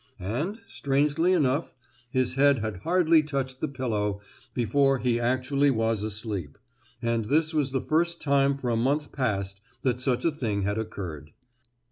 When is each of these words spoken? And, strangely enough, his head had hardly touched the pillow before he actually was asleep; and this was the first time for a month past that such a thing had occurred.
And, 0.19 0.61
strangely 0.65 1.31
enough, 1.31 1.75
his 2.09 2.33
head 2.33 2.57
had 2.57 2.77
hardly 2.77 3.21
touched 3.21 3.61
the 3.61 3.67
pillow 3.67 4.19
before 4.55 4.97
he 4.97 5.19
actually 5.19 5.69
was 5.69 6.01
asleep; 6.01 6.57
and 7.03 7.25
this 7.25 7.53
was 7.53 7.71
the 7.71 7.81
first 7.85 8.19
time 8.19 8.57
for 8.57 8.71
a 8.71 8.75
month 8.75 9.11
past 9.11 9.61
that 9.83 9.99
such 9.99 10.25
a 10.25 10.31
thing 10.31 10.63
had 10.63 10.79
occurred. 10.79 11.33